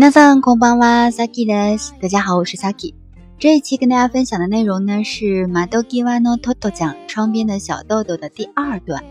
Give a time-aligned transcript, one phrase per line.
[0.00, 1.92] 皆さんこんばんは、Saki です。
[2.00, 2.94] 大家好，我是 Saki。
[3.36, 9.02] 这一期跟大家分享的内容呢是「マドキワノトト」讲《窗边的小豆豆》的第二段。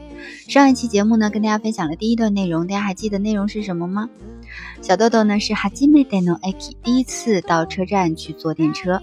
[0.48, 4.10] 上一期节目呢，跟大家分享了第一段内容，大家还记得内容是什么吗？
[4.82, 9.02] 小豆豆呢是「はじめでのえき」第一次到车站去坐电车，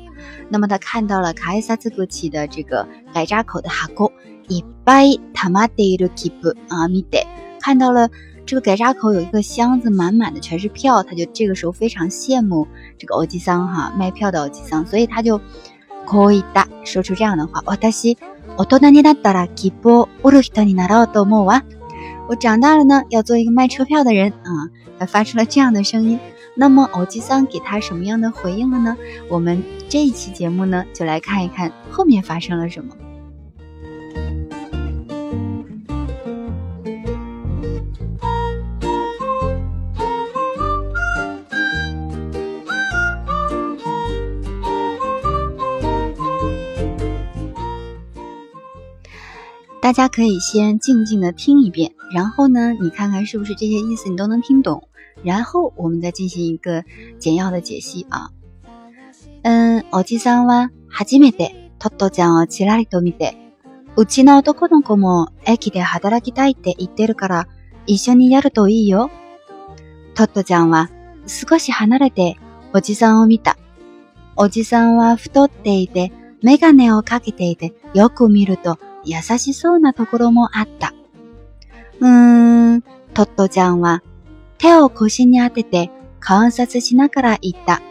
[0.49, 4.11] 那么他看到了「カエサス国際」的这个改扎口的ハコ。
[4.49, 7.27] いばい、タマデルキプ、あ、見て、
[7.61, 8.09] 看到了。
[8.47, 12.67] 这个改闸口有一个箱子，满满的全是票，他就这个时候非常羡慕
[12.99, 15.41] 这个欧吉桑哈卖票的欧吉桑，所以他就
[16.07, 18.19] 可以哒说出这样的话：我大西，
[18.57, 21.43] 我多拿你那达拉吉波，我多希托你达拉都莫
[22.27, 24.69] 我长大了呢，要做一个卖车票的人啊！
[24.99, 26.19] 他发出了这样的声音。
[26.57, 28.97] 那么欧吉桑给他什么样的回应了呢？
[29.29, 32.95] 我们这一期节目呢，就来看一看后面发生了什么。
[49.85, 54.89] 大家可以先静静的听一遍，然后呢，你看看是不是这些意思你都能听懂，
[55.23, 56.83] 然后我们再进行一个
[57.19, 58.31] 简要的解析啊。
[59.43, 63.37] 嗯，おじさんは初めてトットちゃんをちらりと見て、
[63.95, 67.47] うちの男の子も駅で働きたいって言ってるから、
[67.87, 69.11] 一緒にやるといいよ。
[70.15, 70.89] トットちゃんは
[71.27, 72.37] 少し離れて
[72.73, 73.59] おじさんを見た。
[74.35, 76.11] おじさんは太っていて、
[76.41, 80.95] メガネをかけていて、よく見ると優しそうなところもあった。
[82.01, 82.83] うーん、
[83.13, 84.03] トットちゃんは
[84.59, 87.83] 手を腰に当てて観察しながら言った。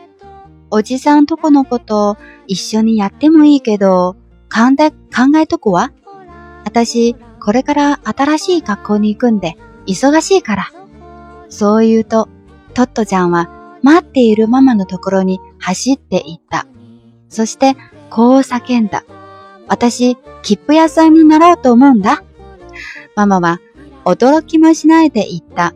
[0.71, 4.15] おじさんとこのこと一緒にやってもいいけど、
[4.51, 5.91] 考え、考えとくわ。
[6.65, 10.69] 私、これから新しい学校に行くんで、忙しいから。
[11.49, 12.27] そう言うと、
[12.73, 16.65] トットちゃんは待っているママのところに走って行った。
[17.29, 17.75] そして、
[18.09, 19.03] こう叫んだ。
[19.67, 22.21] 私、切符屋さんになろうと思うんだ。
[23.15, 23.59] ママは
[24.05, 25.73] 驚きもしないで言った。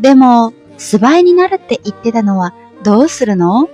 [0.00, 3.68] でも、素早になるって言ってたのはどうするの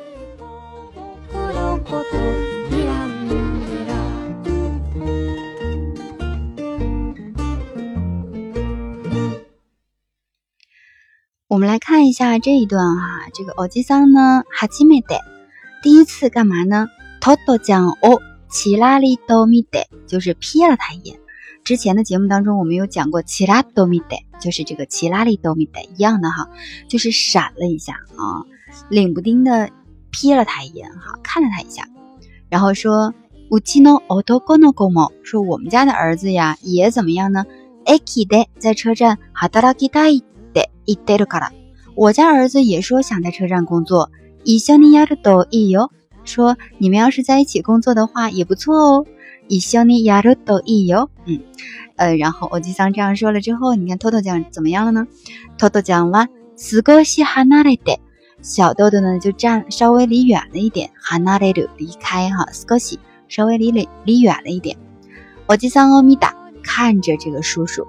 [11.48, 15.20] 我们来看一下这一段哈、啊，这个おじさん呢，初めて，
[15.84, 16.88] 第一次干嘛呢？
[17.20, 21.18] トト讲を奇拉里多米的，就是瞥了他一眼。
[21.64, 26.50] 之前的节目当中，我们有讲过奇拉多米的，就是这个奇拉里多米的，一样的哈，
[26.86, 28.44] 就是闪了一下啊，
[28.90, 29.70] 冷不丁的
[30.12, 31.82] 瞥了他一眼哈，看了他一下，
[32.50, 33.14] 然后说，
[33.50, 37.46] 吾妻の奥多哥の共猫，说我们家的儿子呀，也怎么样呢？
[37.86, 41.48] えきで在车站、哈だらきたいで、えでるから、
[41.94, 44.10] 我家儿子也说想在车站工作。
[44.44, 45.90] 以小林ヤ的都一哟。
[46.24, 49.06] 说你们要是在一起工作的话也不错哦。
[49.48, 51.08] 一緒にやるといいよ。
[51.26, 51.40] 嗯，
[51.96, 55.06] 呃，然后奥吉桑这样说了之后，你看托托讲怎么样了呢？
[55.58, 57.98] 托托讲完，少し離れで，
[58.40, 64.76] 小豆豆呢就站稍微离远了一点，離れる离开哈，少し稍微离离离远了一点。
[65.46, 66.30] 奥基桑オミダ
[66.62, 67.86] 看着这个叔叔，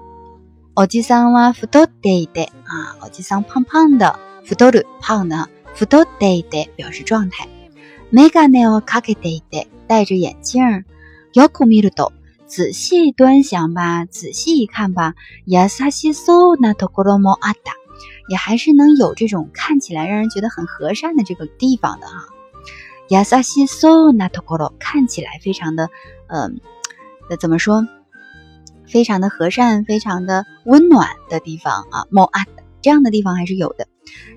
[0.74, 7.48] 奥基桑は太ったでで啊，奥基桑胖胖的，太っ胖的，太ったでで表示状态。
[8.14, 10.84] 美甲 nail，卡给戴戴戴着眼镜，
[11.32, 12.12] 要酷迷路豆，
[12.46, 15.14] 仔细端详吧，仔细一看吧，
[15.46, 17.72] 亚萨西搜纳托古罗莫阿达，
[18.28, 22.26] 也还是能有这种看起来让人觉得很和善的这个地方的哈，
[23.08, 25.90] 亚萨西搜纳托古罗，看起来非常的
[26.28, 26.60] 嗯，
[27.28, 27.84] 那怎么说，
[28.86, 33.88] 非常的和善，非常的温暖的地方啊，莫阿达这样的地方还是有的。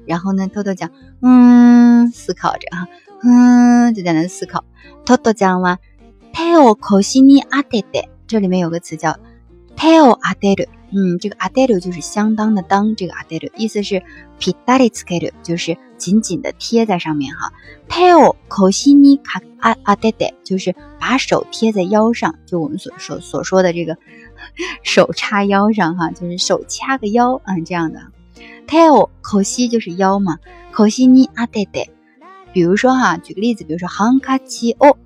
[0.08, 0.90] 然后呢，豆豆讲，
[1.22, 2.88] 嗯，思考着哈。
[3.24, 4.64] 嗯就在那思考
[5.06, 5.80] t o 讲嘛，家吗
[6.34, 9.18] tail c o s i n i 这里面有个词叫
[9.76, 14.04] tail a d e 嗯这个 a d e 就是相当的当这个 a d e 意思是
[14.38, 17.52] p i c a t i 就是紧紧的贴在上面哈
[17.90, 23.98] tail c o s i n 卡啊啊 d 就是把手贴在腰上就我们所所所说的这个
[24.84, 28.00] 手叉腰上哈就是手掐个腰嗯这样的
[28.68, 30.38] tail 口吸就是腰嘛
[30.72, 31.90] 口吸呢啊 d e
[32.58, 34.98] 比如说哈，举个例子，比如说 “hangkachi o”，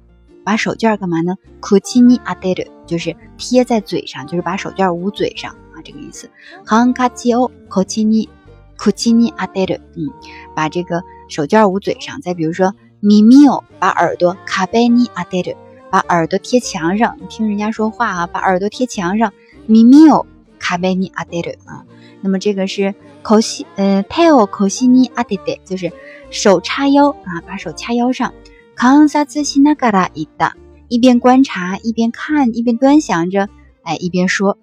[0.46, 6.30] 把手绢干嘛呢？“kuchini a d e d 就是贴在嘴上，就是把手绢捂嘴上啊，这个意思。
[6.66, 8.30] “hangkachi o kuchini
[8.78, 10.12] kuchini a d e d 嗯，
[10.56, 12.22] 把这个手绢捂嘴上。
[12.22, 15.58] 再比如说 “mimio”，把耳朵 “kabeni a d e d
[15.90, 19.34] 把耳朵贴墙上，听人家说话啊，把耳朵贴墙上。
[19.68, 20.26] “mimio
[20.58, 21.84] kabeni a d e d 啊，
[22.22, 22.96] 那么这个是。
[23.22, 25.92] 口西呃，tail 口西尼阿得得，就是
[26.30, 28.34] 手叉腰啊，把手掐腰上。
[28.76, 30.52] kan s a 嘎达 i n
[30.90, 33.48] 一边观察，一边看，一边端详着，
[33.84, 34.58] 哎，一边说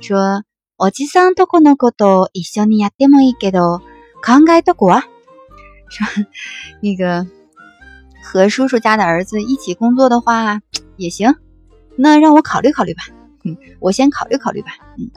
[0.00, 0.42] 说。
[0.76, 2.96] oji san toko no koto いい o n ni ya
[5.88, 6.08] 说
[6.82, 7.26] 那个
[8.24, 10.58] 和叔叔家的儿子一起工作的话
[10.96, 11.36] 也行，
[11.96, 13.04] 那让我考虑考虑吧，
[13.44, 15.08] 嗯，我先考虑考虑吧，嗯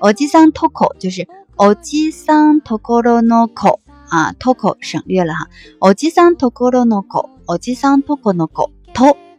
[0.00, 0.50] ，oji san
[0.98, 1.28] 就是。
[1.56, 5.48] 哦吉桑トコロノコ啊，トコ省略了哈。
[5.80, 8.64] 哦吉桑トコロノコ，哦吉桑トコノコ。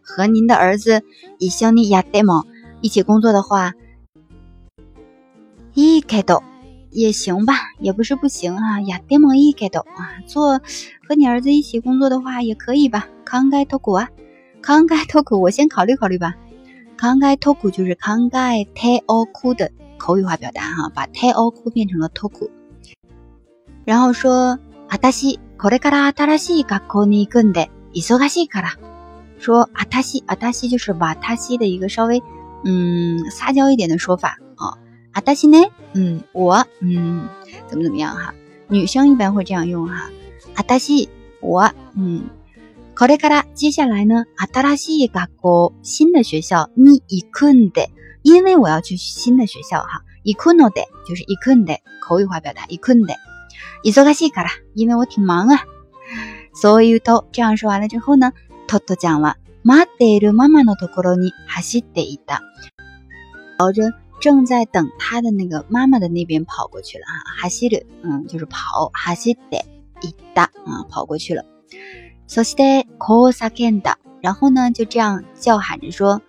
[0.05, 1.01] 和您的儿子
[1.39, 2.43] 伊香尼亚代蒙
[2.81, 3.73] 一起工作的话，
[5.73, 6.43] いいけど
[6.91, 8.81] 也行吧，也不是不行啊。
[8.81, 10.59] 亚代蒙いいけど啊，做
[11.07, 13.07] 和你儿子一起工作的话也可以吧。
[13.25, 14.09] 考えてお啊，
[14.61, 16.35] 考えとおこ，我先考虑考虑吧。
[16.99, 19.25] 考えておこ就是考えてお
[19.55, 19.71] 的。
[20.03, 22.51] 口语化表达哈，把太奥哭变成了托库，
[23.85, 24.59] 然后说
[24.89, 28.75] 阿达西考雷卡拉达拉西嘎库尼根的伊苏卡西卡拉，
[29.39, 32.21] 说阿达西阿达西就是瓦达西的一个稍微
[32.65, 34.75] 嗯撒娇一点的说法啊，
[35.13, 35.57] 阿达西呢
[35.93, 37.29] 嗯我嗯
[37.69, 38.35] 怎么怎么样哈，
[38.67, 40.09] 女生一般会这样用哈，
[40.55, 41.07] 阿达西
[41.39, 42.25] 我嗯
[42.93, 47.87] 考雷卡拉，接下来呢阿达拉西嘎库新的学校尼伊坤的。
[48.23, 53.15] 因为我要去新的学校哈，イクンドデ就是イクンドデ口语化表达，イクンドデ
[53.83, 54.47] イゾカシカラ。
[54.75, 55.63] 因为我挺忙啊，
[56.59, 58.31] 所以都这样说完了之后呢，
[58.67, 62.39] トトちゃんはマテルママのところに走っていた。
[63.59, 69.61] 跑着正在等他的那个妈妈的那边跑过去了啊，走る嗯就是跑，走って
[70.01, 71.43] いた啊跑过去了。
[72.27, 73.95] そしてコーサケンだ。
[74.21, 76.21] 然后呢就这样叫喊着说。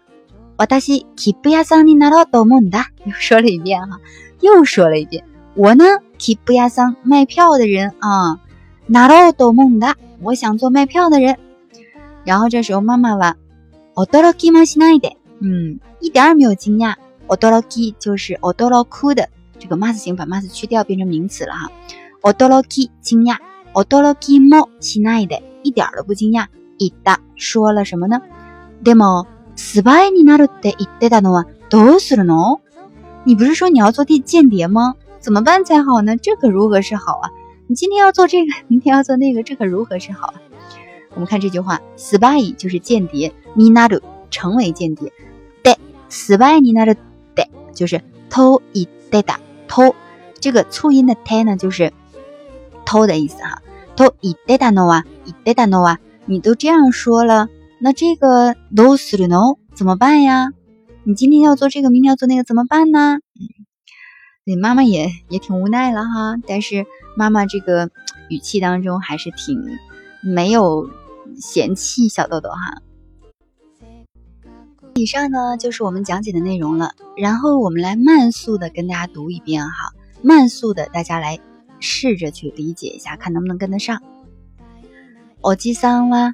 [0.56, 2.86] 我大西去布亚桑，你拿到う蒙达。
[3.04, 3.98] 又说了一遍哈，
[4.40, 5.24] 又说了一遍。
[5.54, 5.84] 我呢
[6.16, 8.38] 去布亚桑卖票的人啊，
[8.86, 9.96] 拿到多蒙达。
[10.20, 11.38] 我想做卖票的人。
[12.24, 13.34] 然后这时候妈妈问
[13.94, 15.10] ：“奥多罗基莫西奈的，
[15.40, 16.94] 嗯，一点也没有惊讶。
[17.26, 17.50] 奥多
[17.98, 18.70] 就是奥多
[19.16, 19.28] 的
[19.58, 21.66] 这个 mas 型，把 mas 去掉变成名词了哈。
[22.22, 22.92] 奥多惊
[23.24, 23.38] 讶，
[23.72, 26.46] 奥多罗基莫西奈的一点都不惊讶。
[26.78, 28.20] 伊达说了什么呢？
[28.84, 29.24] 对吗？”
[29.56, 32.60] spy 你那都得得打侬啊，都是了侬。
[33.24, 34.94] 你不是说你要做间间谍吗？
[35.20, 36.16] 怎么办才好呢？
[36.16, 37.30] 这可如何是好啊？
[37.66, 40.34] 你今天要做这个， 明天要做那个，这可如何是好啊？
[41.14, 45.12] 我们看这句话，spy 就是间谍，n n i a do 成为间谍。
[45.62, 45.76] d e
[46.10, 46.96] spy nina 你那 d
[47.34, 49.36] 得就是偷一 da
[49.68, 49.94] 偷。
[50.40, 51.92] 这个促音的 t 偷呢，就是
[52.84, 53.62] 偷的意思哈。
[53.96, 57.48] 偷一 da 打侬啊，一得打侬啊，你都这样说了。
[57.86, 60.48] 那这个都死了，怎么办呀？
[61.02, 63.18] 你今天要做这个，明天要做那个，怎么办呢？
[64.44, 67.90] 你妈妈也也挺无奈了哈，但是妈妈这个
[68.30, 69.62] 语气当中还是挺
[70.22, 70.88] 没有
[71.38, 72.78] 嫌弃小豆豆哈。
[74.94, 79.92] 以上呢就是我们讲解的内容了，然后我们来慢速的跟大家读一遍哈，
[80.22, 81.38] 慢速的大家来
[81.80, 84.02] 试着去理解一下，看能不能跟得上。
[85.42, 86.32] おじさんは、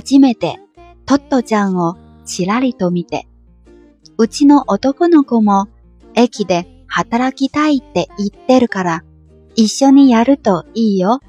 [0.00, 0.66] 初めて。
[1.08, 1.96] トットちゃんを
[2.26, 3.26] ちらりと見て、
[4.18, 5.66] うちの男の子も
[6.14, 9.04] 駅で働きたいって言ってるから、
[9.56, 11.20] 一緒にやるといいよ。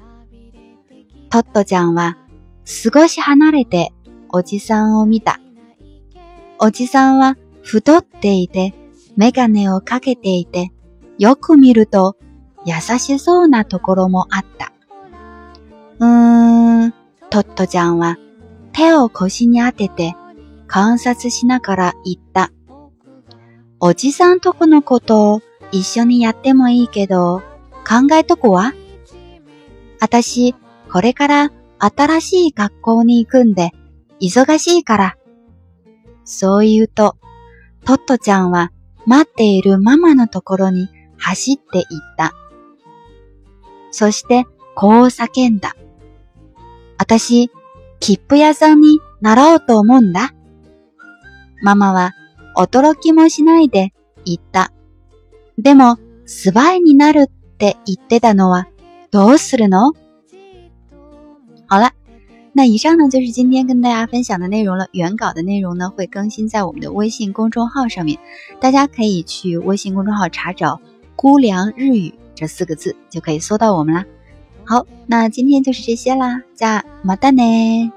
[1.30, 2.18] トットちゃんは
[2.66, 3.90] 少し離れて
[4.28, 5.40] おじさんを見た。
[6.58, 8.74] おじさんは太っていて、
[9.16, 10.68] メガネをかけていて、
[11.18, 12.18] よく見ると
[12.66, 14.72] 優しそうなところもあった。
[16.00, 16.92] うーん、
[17.30, 18.18] トットちゃんは
[18.80, 20.14] 手を腰に当てて
[20.66, 22.50] 観察しながら言った。
[23.78, 27.42] おじさんとこのことを一緒にやってもいいけど、
[27.86, 28.72] 考えとこた
[30.00, 30.54] 私、
[30.90, 33.72] これから新しい学校に行くんで、
[34.20, 35.16] 忙しいから。
[36.24, 37.16] そう言うと、
[37.84, 38.72] トットちゃんは
[39.04, 41.84] 待っているママのところに走って行っ
[42.16, 42.32] た。
[43.90, 44.44] そして、
[44.74, 45.76] こう叫んだ。
[46.96, 47.50] 私、
[48.00, 50.32] キッ屋さんになろうと思うんだ。
[51.62, 52.12] ママは
[52.56, 53.92] 驚きもしないで
[54.24, 54.72] 言った。
[55.58, 57.28] でもスパイになるっ
[57.58, 58.68] て言ってたのは
[59.10, 59.92] どうするの？
[61.68, 61.90] 好了，
[62.54, 64.88] 那以上呢就是今天跟大家分享的内容了。
[64.92, 68.18] 原稿的内容呢会更新在我们的微信公众号上面，
[68.60, 70.80] 大家可以去微信公众号查找
[71.16, 74.06] “姑凉日语”这四个字就可以搜到我们啦。
[74.70, 77.92] 好，那今天就是这些啦，加马蛋呢。